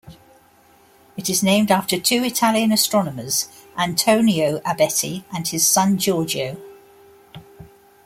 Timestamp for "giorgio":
5.99-6.57